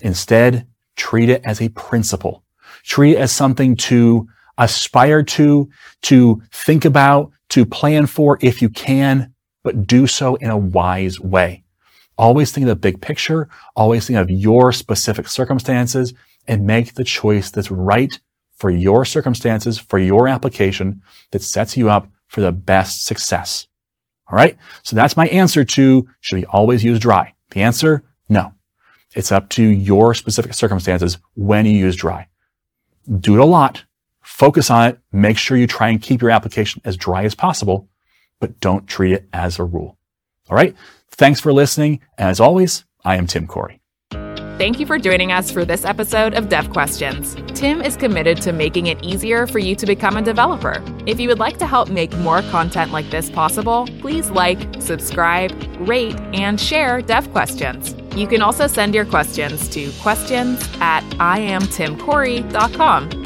Instead, 0.00 0.66
treat 0.96 1.28
it 1.28 1.42
as 1.44 1.60
a 1.60 1.68
principle. 1.70 2.42
Treat 2.82 3.12
it 3.12 3.18
as 3.18 3.32
something 3.32 3.76
to 3.76 4.28
aspire 4.58 5.22
to, 5.22 5.68
to 6.02 6.42
think 6.52 6.84
about, 6.84 7.32
to 7.50 7.66
plan 7.66 8.06
for 8.06 8.38
if 8.40 8.62
you 8.62 8.68
can, 8.68 9.34
but 9.66 9.84
do 9.84 10.06
so 10.06 10.36
in 10.36 10.48
a 10.48 10.56
wise 10.56 11.18
way. 11.18 11.64
Always 12.16 12.52
think 12.52 12.62
of 12.62 12.68
the 12.68 12.76
big 12.76 13.00
picture. 13.00 13.48
Always 13.74 14.06
think 14.06 14.16
of 14.16 14.30
your 14.30 14.70
specific 14.70 15.26
circumstances 15.26 16.14
and 16.46 16.64
make 16.64 16.94
the 16.94 17.02
choice 17.02 17.50
that's 17.50 17.72
right 17.72 18.16
for 18.54 18.70
your 18.70 19.04
circumstances, 19.04 19.76
for 19.76 19.98
your 19.98 20.28
application 20.28 21.02
that 21.32 21.42
sets 21.42 21.76
you 21.76 21.90
up 21.90 22.06
for 22.28 22.42
the 22.42 22.52
best 22.52 23.04
success. 23.04 23.66
All 24.30 24.36
right. 24.36 24.56
So 24.84 24.94
that's 24.94 25.16
my 25.16 25.26
answer 25.26 25.64
to 25.64 26.08
should 26.20 26.36
we 26.36 26.44
always 26.44 26.84
use 26.84 27.00
dry? 27.00 27.34
The 27.50 27.62
answer, 27.62 28.04
no. 28.28 28.52
It's 29.16 29.32
up 29.32 29.48
to 29.50 29.64
your 29.64 30.14
specific 30.14 30.54
circumstances 30.54 31.18
when 31.34 31.66
you 31.66 31.72
use 31.72 31.96
dry. 31.96 32.28
Do 33.18 33.34
it 33.34 33.40
a 33.40 33.44
lot. 33.44 33.84
Focus 34.22 34.70
on 34.70 34.90
it. 34.90 35.00
Make 35.10 35.38
sure 35.38 35.56
you 35.56 35.66
try 35.66 35.88
and 35.88 36.00
keep 36.00 36.22
your 36.22 36.30
application 36.30 36.82
as 36.84 36.96
dry 36.96 37.24
as 37.24 37.34
possible, 37.34 37.88
but 38.40 38.60
don't 38.60 38.86
treat 38.86 39.12
it 39.12 39.28
as 39.32 39.58
a 39.58 39.64
rule. 39.64 39.98
All 40.48 40.56
right. 40.56 40.74
Thanks 41.10 41.40
for 41.40 41.52
listening. 41.52 42.00
As 42.18 42.40
always, 42.40 42.84
I 43.04 43.16
am 43.16 43.26
Tim 43.26 43.46
Corey. 43.46 43.80
Thank 44.58 44.80
you 44.80 44.86
for 44.86 44.98
joining 44.98 45.32
us 45.32 45.50
for 45.50 45.66
this 45.66 45.84
episode 45.84 46.32
of 46.32 46.48
Dev 46.48 46.70
Questions. 46.70 47.36
Tim 47.48 47.82
is 47.82 47.94
committed 47.94 48.40
to 48.40 48.52
making 48.52 48.86
it 48.86 49.04
easier 49.04 49.46
for 49.46 49.58
you 49.58 49.76
to 49.76 49.84
become 49.84 50.16
a 50.16 50.22
developer. 50.22 50.82
If 51.04 51.20
you 51.20 51.28
would 51.28 51.38
like 51.38 51.58
to 51.58 51.66
help 51.66 51.90
make 51.90 52.16
more 52.18 52.40
content 52.42 52.90
like 52.90 53.10
this 53.10 53.28
possible, 53.28 53.86
please 54.00 54.30
like, 54.30 54.80
subscribe, 54.80 55.52
rate, 55.86 56.18
and 56.32 56.58
share 56.58 57.02
Dev 57.02 57.30
Questions. 57.32 57.94
You 58.16 58.26
can 58.26 58.40
also 58.40 58.66
send 58.66 58.94
your 58.94 59.04
questions 59.04 59.68
to 59.68 59.92
questions 60.00 60.66
at 60.80 61.02
iamtimcorey.com. 61.18 63.25